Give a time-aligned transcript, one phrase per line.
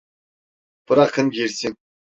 [0.89, 1.77] Bırakın girsin.